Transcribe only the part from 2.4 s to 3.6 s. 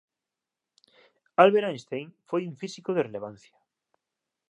un físico de relevancia